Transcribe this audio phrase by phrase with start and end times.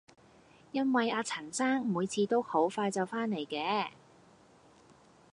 [0.71, 3.89] 因為阿陳生每次都好快就返嚟嘅